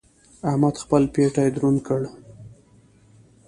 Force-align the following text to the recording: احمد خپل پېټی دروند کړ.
احمد 0.49 0.75
خپل 0.83 1.03
پېټی 1.13 1.47
دروند 1.55 1.79
کړ. 1.87 2.01